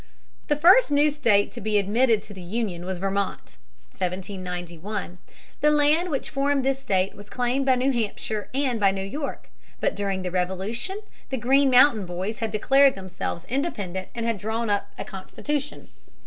[0.47, 3.55] The first new state to be admitted to the Union was Vermont
[3.91, 5.19] (1791).
[5.59, 9.51] The land which formed this state was claimed by New Hampshire and by New York.
[9.79, 14.71] But during the Revolution the Green Mountain Boys had declared themselves independent and had drawn
[14.71, 15.87] up a constitution.